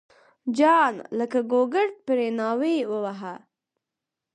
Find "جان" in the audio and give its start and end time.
0.57-0.95